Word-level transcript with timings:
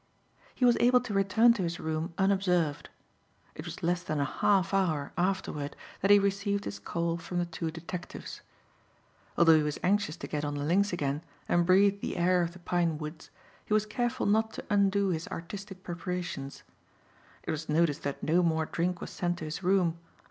He 0.55 0.65
was 0.65 0.75
able 0.79 0.99
to 1.01 1.13
return 1.13 1.53
to 1.53 1.61
his 1.61 1.79
room 1.79 2.11
unobserved. 2.17 2.89
It 3.53 3.65
was 3.65 3.83
less 3.83 4.01
than 4.01 4.19
a 4.19 4.25
half 4.25 4.73
hour 4.73 5.13
afterward 5.15 5.75
that 6.01 6.09
he 6.09 6.17
received 6.17 6.65
his 6.65 6.79
call 6.79 7.17
from 7.17 7.37
the 7.37 7.45
two 7.45 7.69
detectives. 7.69 8.41
Although 9.37 9.57
he 9.57 9.61
was 9.61 9.79
anxious 9.83 10.17
to 10.17 10.25
get 10.27 10.43
on 10.43 10.55
the 10.55 10.63
links 10.63 10.91
again 10.91 11.21
and 11.47 11.67
breathe 11.67 12.01
the 12.01 12.17
air 12.17 12.41
of 12.41 12.53
the 12.53 12.57
pine 12.57 12.97
woods, 12.97 13.29
he 13.63 13.75
was 13.75 13.85
careful 13.85 14.25
not 14.25 14.51
to 14.53 14.65
undo 14.71 15.09
his 15.09 15.27
artistic 15.27 15.83
preparations. 15.83 16.63
It 17.43 17.51
was 17.51 17.69
noticed 17.69 18.01
that 18.01 18.23
no 18.23 18.41
more 18.41 18.65
drink 18.65 19.01
was 19.01 19.11
sent 19.11 19.37
to 19.37 19.45
his 19.45 19.61
room. 19.61 19.99